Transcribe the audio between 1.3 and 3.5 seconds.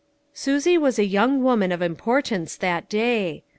woman of importance that day.